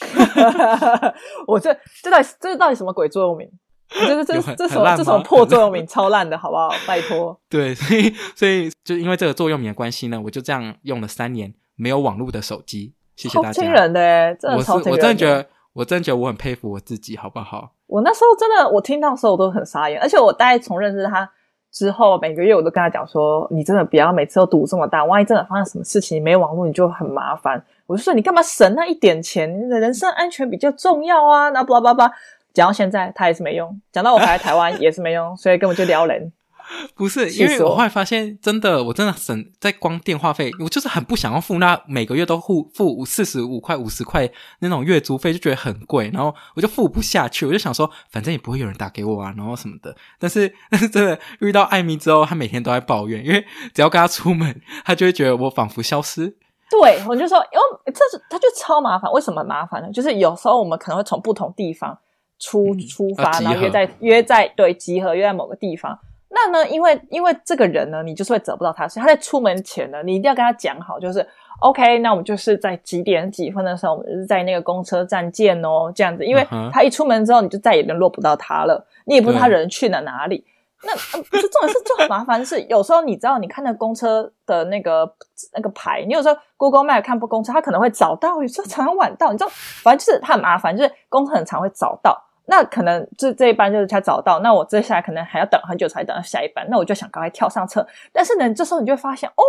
[1.47, 1.73] 我这
[2.03, 3.49] 这到底这到底什么鬼座右铭？
[3.89, 5.85] 这这这这什么这什么破座右铭？
[5.89, 6.71] 超烂的，好不好？
[6.87, 7.39] 拜托。
[7.49, 12.95] 对， 所以所以就因为这个座右铭的关系呢，我就这样用了三年没有网络的手机。
[13.15, 13.53] 谢谢大家。
[13.53, 14.91] 超惊人的，真的超惊人的。
[14.91, 17.73] 我是我真的觉得，我真觉得我很佩服我自己，好不好？
[17.87, 21.31] 我那时候真的，我听到的时候我都很傻眼，而且我大概从认识他。
[21.71, 27.63] 之后每个月我都跟他讲说，你真的不要每次都赌这么大，万一真的发生什么事情，你没网络你就很麻烦。
[27.87, 29.47] 我就说你干嘛省那一点钱？
[29.63, 31.51] 你的人身安全比较重要啊！
[31.51, 32.13] 那巴拉巴拉，
[32.55, 36.33] 讲到现在他也是没用，讲到我回来台湾 也是没用，所以根本就撩人。
[36.95, 44.29] 不是，因为我后来发现，真的，我真的省在光电话费，我就是很不想要付那每个月都付付四十五块、五十块
[44.61, 49.95] 那种月租费，就觉得很贵，然后我就付不下去，我就想说，反正也不会有人打给我啊，然后什么的。
[50.19, 56.37] 但是， 但是真的遇到艾米之后，他每天都在抱怨，因为只要跟他出门，他就会觉得我仿佛消失。
[56.69, 59.91] 对，我就说，因为这是他就超麻烦，为什么麻烦呢？
[59.93, 61.97] 就是有时候我们可能会从不同地方
[62.41, 65.97] 出出发，嗯、然后约在约在对集合约在某个地方。
[66.37, 66.69] 那呢？
[66.69, 71.27] 因为因为这个人呢，你就是会找不到他，所以他在出门前呢，你一定要跟他讲好，就是
[71.61, 71.99] OK。
[72.01, 76.27] 那我们就是在几点几分的时候，我们就是在那个公车站见哦，这样子。
[76.27, 80.45] 因为他一出门之后，你就再也联络不到他了，你也不知道他人去了哪里。
[80.85, 85.11] 那不是重点是就很麻烦，是有时候你知道，你看那公车的那个
[85.55, 89.51] 那个牌，你有时候 Google Map 看不公车，他可能会找到，有时候常常晚到，你知道，
[89.83, 92.23] 反正就是他很麻烦，就是公车很常会找到。
[92.49, 97.85] 那可能这这一班就是他找到，那我接下来可能还要等很久才等到下一班，那我就想赶快跳上车。
[98.13, 99.43] 但是呢，这时候你就会发现，哦，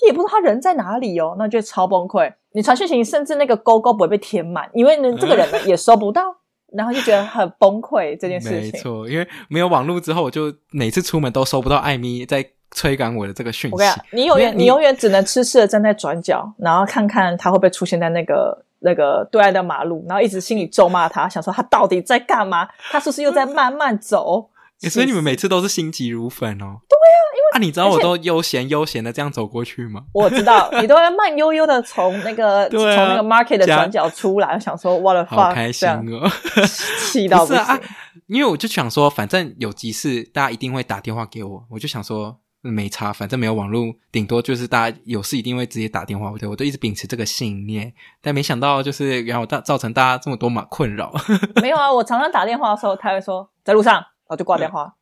[0.00, 2.32] 你也不知道他人在哪里哦，那就超崩溃。
[2.52, 6.34] 你传讯息，甚至那个勾勾不会被填满，因为呢，这个人呢也收不到，
[6.72, 8.72] 然后就觉得很崩溃这件事情。
[8.72, 13.74] 没错，因为没有网络之后，我就每次出门都收不到艾米在催赶我的这个讯息。
[13.74, 18.64] 我跟你讲，你永远，你永远只能痴痴的站在转角，然后看看他会不会出现在那个。
[18.80, 22.68] 那个对岸的马路，然后一直心里咒骂他，想说他到底在干嘛？
[22.90, 24.50] 他是不是又在慢慢走？
[24.88, 26.80] 所以你们每次都是心急如焚哦。
[26.88, 30.04] 对、啊，因为啊，你知道我都悠闲悠闲的这样走过去吗？
[30.14, 36.26] 我知道，你都在慢悠悠的从那个从、 啊、那个 market 的转角出来，想说哇了，好开心哦，
[37.12, 37.80] 气到不行。
[38.28, 42.38] 因为我就想说，反正有急事，大家一定会打电话给我，我就想说。
[42.62, 46.30] 没差，反正没有网络，顶多就是大家有事一定会直接打电话。
[46.38, 51.12] 对，我都一直秉持这个信念，但没想到就是然后大造成大家这么多嘛困扰。
[51.62, 54.94] 没有啊，我常常打电话的时候，他会说在路上，然后就挂电话，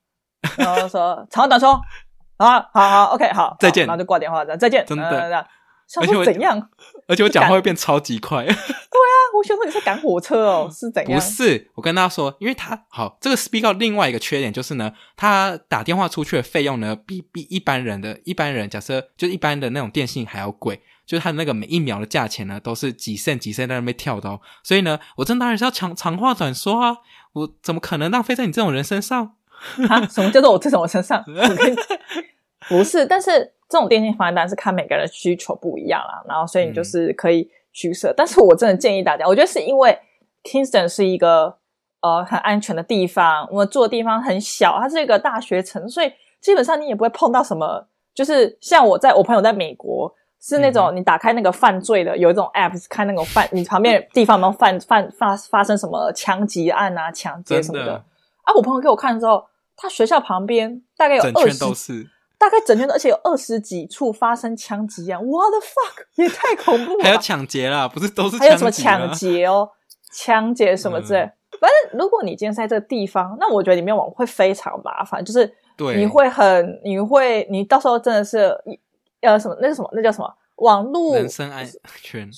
[0.57, 1.81] 然后说长话短说，
[2.37, 5.47] 啊好好，OK，好，再见，然后就挂电话，再见，真的。
[5.96, 6.70] 而且怎样？
[7.07, 8.44] 而且我讲话会变超级快。
[8.46, 11.18] 对啊，我想说你是赶火车哦，是怎样？
[11.18, 24.40] 不是，我跟他说，因为他好这个 Speak Out 另外一个缺点就是呢，他打电话出去的费用呢，比比一般人的一般人假设就一般的那种电信还要贵，就是他那个每一秒的价钱呢，都是几 cent 几 cent 在那边跳的哦。
[24.62, 26.98] 所以呢，我真当然是要长长话短说啊，
[27.33, 29.33] 我怎么可能浪费在你这种人身上？
[29.88, 30.07] 啊？
[30.07, 31.24] 什么叫做我这种人身上？
[32.69, 33.53] 不是，但是。
[33.71, 38.09] 这种电信方案当然是看每个人的需求不一样啦，然后所以你就是可以取舍。
[38.09, 39.99] 嗯、但是我真的建议大家，我觉得是因为
[40.43, 41.55] Kingston 是一个
[42.01, 47.87] 呃很安全的地方，我们住的地方很小，它是一个大学城，所以基本上你也不会碰到什么。
[48.15, 57.93] 就是像我在我朋友在美国是那种你打开那个犯罪的、嗯、有一种 app 是看那种犯你旁边地方有没有犯犯发发生什么枪击案啊、抢劫什么的，的
[58.45, 58.55] 啊。
[58.57, 59.45] 我朋友给我看之后，
[59.77, 62.09] 他学校旁边大概有二十。
[62.38, 67.03] 大概整天都，而且有二十几处发生枪击案，What the fuck， 也太恐怖了！
[67.05, 68.38] 还有抢劫啦，不是都是？
[68.38, 69.68] 还有什么抢劫哦，
[70.12, 71.20] 抢劫什么之类。
[71.20, 75.53] 嗯、反正如果你今天在这个地方，那我觉得里面往会非常麻烦，就是
[75.96, 78.57] 你会很，你会，你到时候真的是
[79.20, 80.33] 呃什么，那是什么，那叫什么？
[80.59, 81.66] 网络人身安
[82.03, 82.29] 全，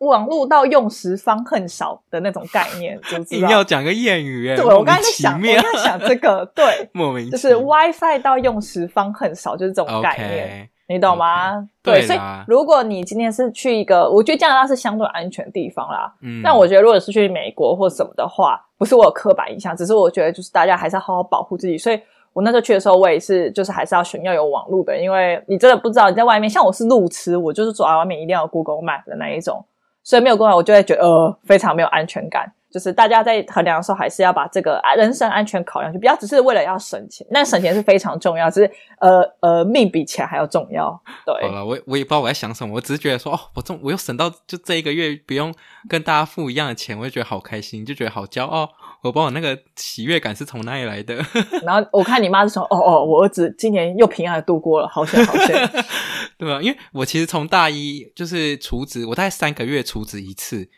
[0.00, 10.68] 网络到用时方恨少的那种概念， 就知道你要讲个谚语哎，对，我刚才在想，我在想这个， 对，莫名就是 WiFi 到用时方恨少，就是这种概念。
[10.88, 11.66] 你懂吗？Okay.
[11.84, 16.12] 对，对，所以如果你今天是去一个，我觉得加拿大是相对安全的地方啦。
[16.20, 21.78] 嗯，但我觉得如果是去美国或什么的话，不是我有刻板印象，只是我觉得就是大家还是要好好保护自己。
[21.78, 22.02] 所以
[22.32, 29.64] 我那时候去的时候，我也是就是还是要选要有网络的，因为你真的不知道你在外面，像我是路痴，我就是走在外面一定要 Google Map 的那一种，
[30.02, 32.52] 所以没有 Google 我就会觉得呃非常没有安全感。
[32.70, 37.26] 就是大家在衡量的时候，还是要把这个人身安全考量，就不要只是为了要省钱。
[37.30, 41.02] 那省钱是非常重要，只是呃呃，命比钱还要重要。
[41.26, 45.52] 对，好了，我我也不知道我在想什么，我只是觉得说，哦，我中我又省到就这一个月不用
[45.88, 48.68] 跟大家付一样的钱，我就觉得好开心，就觉得好骄傲。
[49.02, 51.16] 我不知道我那个喜悦感是从哪里来的。
[51.64, 55.68] 然后我看你妈是说，哦哦，我儿子今年又平安的度过了，好险好险，
[56.38, 56.60] 对吧？
[56.62, 60.68] 因为我其实从大一就是除职，我大概三个月除职一次。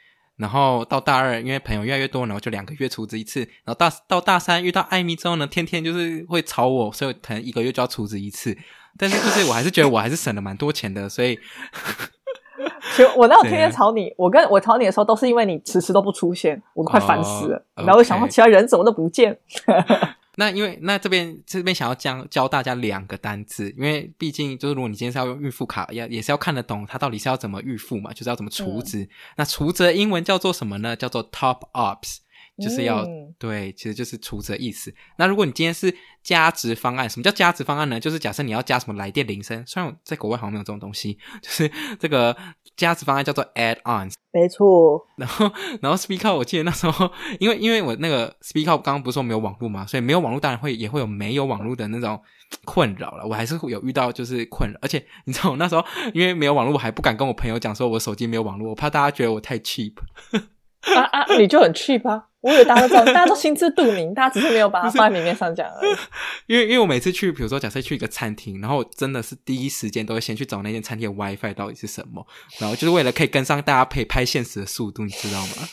[0.43, 3.41] 然后到大二，因为朋友越来越多，然后就两个月出资一次。
[3.65, 8.59] 然后大到大三遇到艾米之后呢，天天就是会吵我，所以可能一个月就要出资一次。
[8.99, 11.39] 但是就是我还是觉得我还是省了蛮多钱的，所以。
[12.95, 17.65] 其实我那我天天 吵你，我跟我吵你的时候，都是因为你迟迟都不出现，我快烦死了。
[17.75, 17.87] Oh.
[17.87, 19.39] 然后我想到，其他人怎么都不见。
[20.37, 29.03] 那因为那这边这边想要教教大家两个单字，因为毕竟就是如果你今天是要用预付卡，要也是要看得懂它到底是要怎么预付嘛，就是要怎么储值。
[29.03, 30.97] 嗯、那储值的英文叫做什么呢？
[30.97, 32.19] 叫做 top ups。
[32.63, 34.95] 就是要、嗯、对，其实就是储值的意思。
[35.17, 35.93] 那如果你今天是
[36.23, 37.99] 加值方案，什么叫加值方案呢？
[37.99, 42.37] 就是假设你要加什么来电铃声，虽然我在国外好像没有这种东西，就是这个
[42.77, 44.15] 加值方案叫做 add-ons。
[44.33, 45.07] 没错。
[45.17, 45.51] 然后，
[45.83, 52.21] 然后 Speakout 我记得那时候，因为因为我那个 Speakout 刚刚不是说没有网络嘛，所以没有网络当然会也会有没有网络的那种
[52.65, 53.27] 困扰了。
[53.27, 59.93] 我还是会有遇到就是困扰，而且你知道我那时候因为没有网络，我还不敢跟我朋友讲说我手机没有网络，我怕大家觉得我太 cheap。
[60.97, 61.37] 啊啊！
[61.39, 62.25] 你就很 cheap 啊！
[62.43, 65.97] 我以为大家都知道， 大家都心知肚明，大家只是没有把它放在明面上讲而已。
[66.53, 72.27] 因为因为我每次去，比如说假设去一个餐厅，然后真的是第一时间都会先去找那间餐厅的 WiFi 到底是什么，
[72.59, 75.69] 然后就是为了可以跟上大家可以拍现实的速度，你知道吗？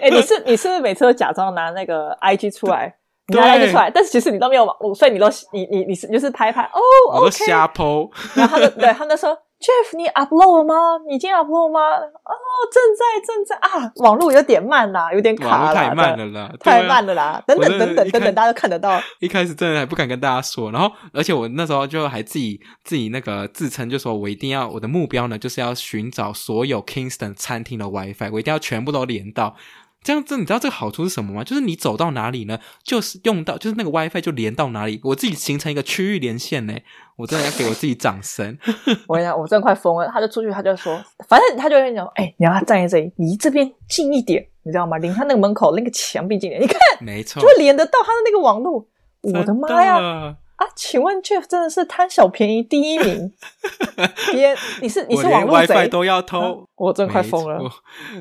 [0.00, 2.94] 哎、欸，你是你是不是每次都假装拿那个 IG 出来，
[3.26, 6.80] 你拿 IG 出来，但是其实你都没有网络，所以你都你你你是你就是拍拍哦，
[7.12, 9.38] 我都瞎 po，然后他就对他们说。
[9.60, 10.74] Jeff，你 upload 了吗？
[11.08, 11.80] 你已经 upload 吗？
[11.80, 12.34] 哦，
[12.72, 19.00] 正在正在啊，网络有点慢啦，有点卡了，太慢了啦，太慢了啦，等等等等等等，大家都看得到。
[19.18, 29.56] 一开始真的还不敢跟大家说，然后而且我那时候就还自己自己那个自称，就说我一定要我的目标呢，就是要寻找所有 Kingston 餐厅的 WiFi，我一定要全部都连到。
[30.02, 31.44] 这样子，你知道这个好处是什么吗？
[31.44, 35.00] 就是你走到哪里呢，就是用到，就是那个 WiFi 就连到哪里。
[35.04, 36.74] 我自己形成一个区域连线呢，
[37.16, 38.56] 我真的要给我自己掌声。
[39.06, 40.08] 我跟你讲，我真的快疯了。
[40.08, 44.96] 他就出去，他就说，反正他就跟你讲，哎、欸，你要站在这里，离这边近一点，你知道吗？
[44.98, 48.86] 离他那个门口那个墙壁近一点，你看，没错，就会连得到他的那个网络。
[49.20, 50.36] 我的妈呀！
[50.58, 53.32] 啊，请问 Jeff 真的是贪小便宜第一名？
[54.32, 57.60] 别，你是你是网络贼，WiFi 都要偷，啊、我真快疯了。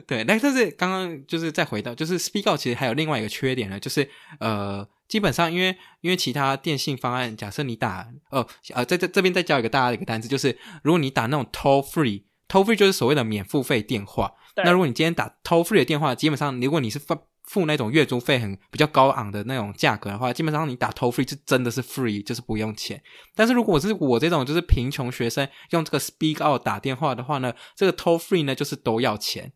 [0.05, 4.07] 对，那但是刚刚就是再回到，就是 Speakout 其实还有另外一个缺点呢，就是
[4.39, 14.33] 呃，基本上因为因为其他电信方案，假设你打哦呃，在这这边再教一个大家的一个单词，就是如果你打那种 toll free，toll free 就是所谓的免付费电话。
[14.57, 17.17] 那如果你今天打 toll free 的电话，基本上如果你是发
[17.47, 23.01] 付那种月租费很比较高昂的那种价格的话，基本上你打 toll free 是真的是 free，就是不用钱。
[23.35, 29.53] 但是如果是我这种就是贫穷学生用这个 Speakout 打电话的话呢，这个 toll free 呢就是都要钱。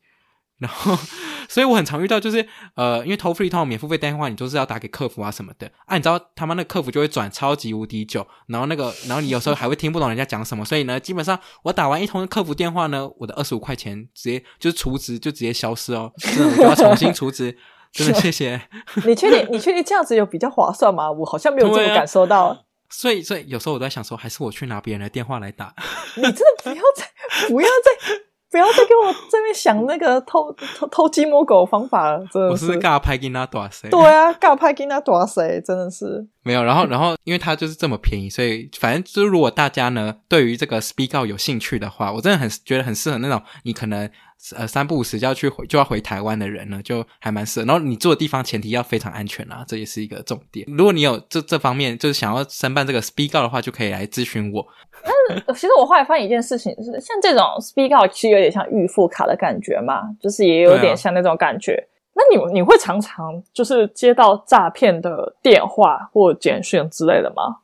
[0.58, 0.96] 然后，
[1.50, 17.58] 所以我很常遇到就是呃，因为 toll free 通免付费电话，你就是要打给客服啊什么的啊，你知道他们那客服就会转超级无敌久，然后那个然后你有时候还会听不懂人家讲什么，所以呢，基本上我打完一通客服电话呢，我的二十五块钱直接就是储值就直接消失哦，真的我就要重新储值。
[17.92, 18.62] 真的谢谢。
[19.06, 19.48] 你确定？
[19.52, 21.12] 你确定这样子有比较划算吗？
[21.12, 22.46] 我好像没有这么感受到。
[22.46, 22.58] 啊、
[22.90, 25.74] 所以，所以有时候我在想说，还是我去拿别人的电话来打。
[26.16, 28.16] 你真的不要再，不要再，
[28.50, 32.20] 不要再给我这边想那个偷偷偷鸡摸狗的方法了。
[32.32, 32.66] 真的是。
[32.68, 33.90] 我是尬拍给他多少谁？
[33.90, 35.62] 对啊，尬拍给他多少谁？
[35.66, 36.26] 真的是。
[36.44, 44.10] 没有，然后，然后，因为它就是这么便宜，所以反正就是如果大家呢对于这个 Speakout 有兴趣的话，我真的很觉得很适合那种你可能。
[44.56, 47.66] 呃，三不五时就要去回就要回台湾的人呢，就还蛮适合。
[47.68, 50.66] 然后你住的地方前提要非常安全啊，这也是一个重点。
[50.76, 54.68] 如果你有这这方面就是想要申办这个 Speakout 的话，就可以来咨询我。
[55.04, 61.74] 嗯，其实我后来发现一件事情是，像这种 Speakout 其实有点像预付卡的感觉嘛，就是也有点像那种感觉。
[61.74, 67.58] 啊、那你你会常常就是接到诈骗的电话或简讯之类的吗？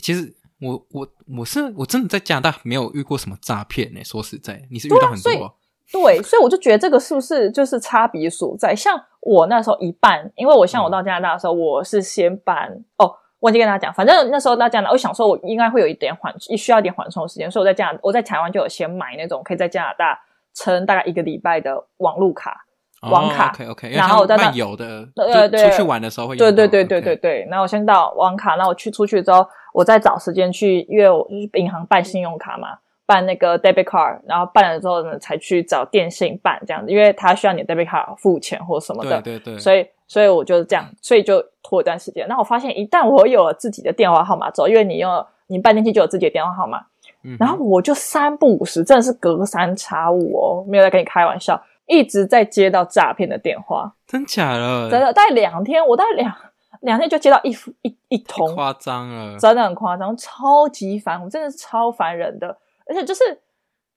[0.00, 4.00] 其实我我我是我真的在加拿大没有遇过什么诈骗呢。
[4.04, 5.56] 说实在，你是遇到很多。
[5.92, 8.74] 对，所以我就觉得这个是不是就是差别所在？
[8.74, 20.18] 像我那时候一半，因为我像我到加拿大的时候，嗯、我是先办哦，忘记跟大家讲，反正那时候到加拿大，我想说我应该会有一点缓，需要一点缓冲时间，所以我在加拿，我在台湾就有先买那种可以在加拿大
[20.54, 22.64] 撑大概一个礼拜的网路卡。
[23.10, 26.38] 网卡、oh,，OK OK，然后我在那有的，对对，出去玩的时候会用。
[26.38, 27.46] 对对对对对对。
[27.50, 27.62] 那、okay.
[27.62, 32.78] 我先到网卡，那我去出去之后，我再找时间去，因为我就是银行办信用卡嘛，
[33.12, 39.20] 办那个 debit card，然后办了之后呢，才去找电信办这样子，因为他需要你 debit card 付钱或什么的。
[39.20, 39.58] 对对对。
[39.58, 42.26] 所以，所以我就是这样，所以就拖一段时间。
[42.26, 46.80] 那我发现，一旦我有了自己的电话号码之后，因为你用你办电信就有自己的电话号码，
[47.24, 51.62] 嗯，然后我就三不五时，真的是隔三差五哦，没有在跟你开玩笑。
[51.86, 54.88] 一直在接到诈骗的电话，真假的？
[54.88, 56.34] 真的，大概两天，我大概两
[56.80, 57.50] 两天就接到一
[57.82, 62.56] 一一通，夸张了，真的很夸张，超级烦，我真的是超烦人的，
[62.86, 63.24] 而且就是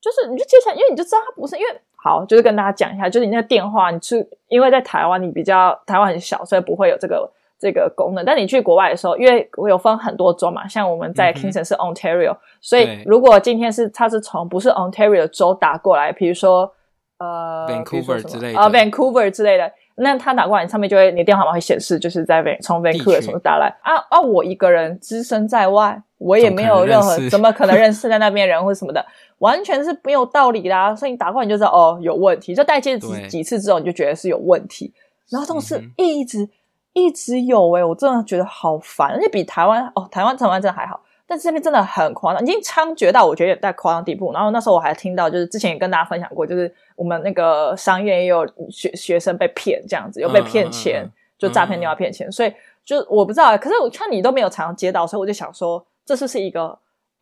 [0.01, 7.29] 就是你就接起来，因为你就知道他不是，因为好，就是跟大家讲一下，就是你那个电话，你去，因为在台湾你比较台湾很小，所以不会有这个
[7.59, 16.71] 这个功能，但你去国外的时候，因为我有分很多州嘛，像我们在 Kingston 是 Ontario，嗯，所以如果今天是他是从不是 Ontario 的州打过来，比如说。
[17.17, 18.59] 呃，Vancouver 之类的。
[18.59, 24.19] 啊，Vancouver 之类的，那他打过来，你上面就会你的电话号码会显示，就是在从 Vancouver 什么打来啊啊！
[24.19, 29.05] 我一个人只身在外，我也没有任何，怎么可能认识在那边人或者什么的，
[29.37, 30.93] 完全是没有道理啦。
[30.93, 32.53] 所以你打过来你就知道哦，有问题。
[32.53, 34.93] 就代接几几次之后，你就觉得是有问题。
[35.29, 36.49] 然后这种事一直、嗯、
[36.91, 40.99] 一直有诶、欸、我真的觉得好烦，而且比台湾哦，台湾台湾真的还好。
[41.28, 44.32] 但是这边真的很夸张，已经猖獗到我觉得有点夸张地步。
[44.32, 52.32] 然后那时候我还听到，就是之前也跟大家分享过，就是我们那个商院也有学学生被骗这样子，有被骗钱，就诈骗电话骗钱。
[52.32, 52.53] 所以
[52.84, 56.78] 就我不知道，可是我看你都没有常常接到，所以我就想说，这是是一个。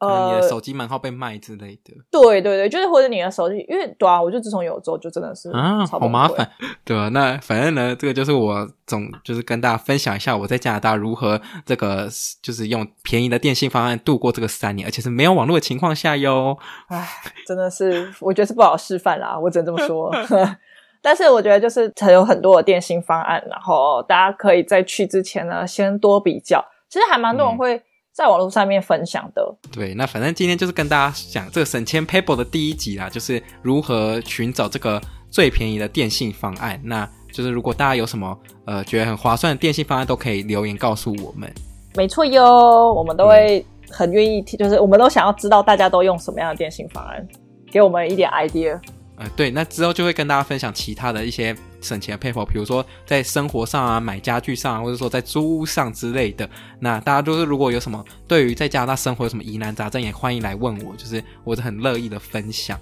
[0.08, 6.50] 呃，你的手机门号被卖之类的，对对对，就是或者你的手机，因为对啊，我就自从有之后，就真的是啊，好麻烦，
[6.86, 12.08] 对啊，那反正呢，这个就是我总就是跟大家分享一下我在加拿大如何这个
[12.42, 16.58] 就是用便宜的电信方案度过这个三年，而且是没有网络的情况下哟。
[16.88, 17.08] 唉，
[17.46, 20.14] 真的是我觉得是不好示范啦，我只能这么说。
[21.02, 26.64] 但是我觉得就是它有很多的电信方案，然后大家可以在去之前呢，先多比较。
[26.90, 27.76] 其实还蛮多人会。
[27.76, 27.84] 嗯
[28.14, 35.02] 在网络上面分享的，对，那反正今天就是跟大家讲这个省钱 Paper 的第一集啦，就是如何寻找这个
[35.32, 36.80] 最便宜的电信方案。
[36.84, 41.52] 那就是如果大家有什么呃觉得很划算的电信方案，都可以留言告诉我们。
[41.96, 47.28] 没错哟，我们都会很愿意听，就是我们都想要知道大家都用什么样的电信方案，
[47.72, 48.80] 给我们一点 idea。
[49.16, 56.50] 呃，对，那之后就会跟大家分享其他的一些省钱的 paper，比如说在生活上啊、买家具上啊，或者说在租屋上之类的。
[56.80, 62.80] 那大家就是如果有什么对于在加拿大生活有什么疑难杂症，也欢迎来问我，就是我是很乐意的分享。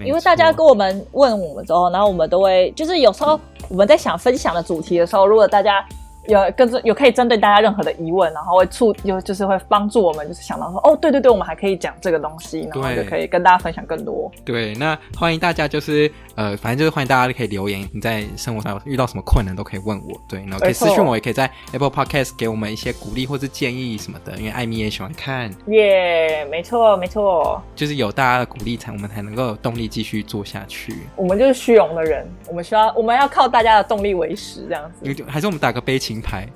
[0.00, 3.38] 因为大家跟我们问我们之后，然后我们都会就是有时候
[3.68, 5.84] 我们在想分享的主题的时候，如果大家。
[6.28, 14.30] 有跟着有可以针对大家任何的疑问，然后会促有就是会帮助我们，就是想到说哦，对对对，我们还可以讲这个东西，然后就可以跟大家分享更多。
[14.44, 25.50] 对，那欢迎大家就是呃，反正就是欢迎大家可以留言，你在生活上遇到什么困难都可以问我，对，然后可以私信我，也可以在 Apple Podcast 给我们一些鼓励或是建议什么的，因为艾米也喜欢看。
[25.68, 30.94] 耶，没错没错，就是有大家的鼓励才我们才能够有动力继续做下去。
[31.16, 35.24] 我们就是虚荣的人，我们需要我们要靠大家的动力为食，这样子。
[35.26, 36.48] 还是我们打个悲情牌，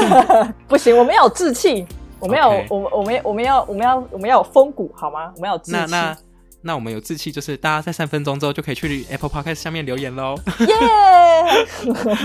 [0.68, 1.86] 不行，我们要有志气，
[2.18, 5.32] 我们要，我们，我们，我们要，我们要，我们要有风骨，好吗？
[5.36, 5.78] 我们要有志气。
[5.78, 6.16] 那那
[6.62, 10.34] 那我们有志气，就是大家在三分钟之后就可以去 Apple Podcast 下面留言喽。
[10.58, 10.74] 耶！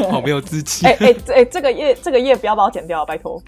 [0.12, 0.86] 好没有志气。
[0.88, 3.42] 哎哎哎，这个页这个页不要把我剪掉，拜托。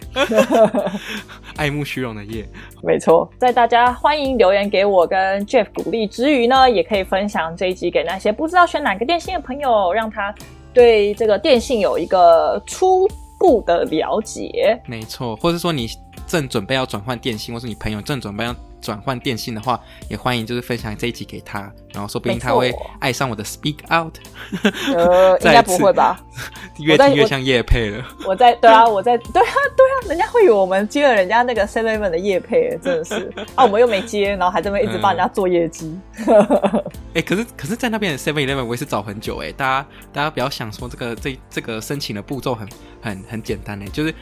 [1.58, 2.48] 爱慕虚荣的页，
[2.82, 3.30] 没错。
[3.38, 10.34] 在大家欢迎留言给我跟 Jeff 鼓励之余呢，也可以分享这一集给那些不知道选哪个电信的朋友，让他
[10.74, 13.06] 对这个电信有一个初
[13.38, 15.88] 不的了解，没错，或者说你
[16.28, 24.16] 正准备要转换电信，或是你朋友正准备要转换电信的话，也欢迎就是分享这一集给他，然后说不定他会爱上我的 Speak Out。
[24.94, 26.20] 呃， 应该不会吧？
[26.80, 28.06] 越听越像叶配了。
[28.26, 35.98] 我在对啊，我在对啊对啊，人家会以为我们接了人家那个 Seven 的叶配，真的是 啊，我们又没接，然后还这么一直帮人家做业绩。
[36.28, 42.68] 哎、欸，可是可是在那边的 Seven Eleven 我也是找很久哎，大家大家不要想说这个这这个申请的步骤很
[43.02, 44.14] 很很简单哎，就是。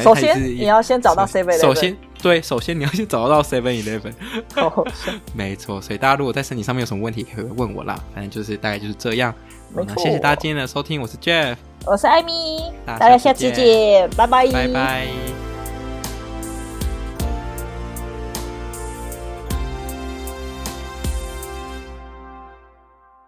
[0.00, 1.58] 首先你要先找到 Seven。
[1.58, 4.12] 首先，对，首先你要先找到 Seven Eleven。
[5.34, 7.98] 没错，所以大家如果在身体上面有什么问题，可以问我啦。
[8.14, 9.34] 反正就是大概就是这样。
[9.74, 15.43] 没错，谢谢大家今天的收听，我是 Jeff，我是艾米，大家下次见，拜拜，拜拜。